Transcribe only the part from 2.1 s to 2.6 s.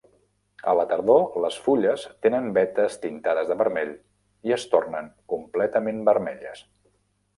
tenen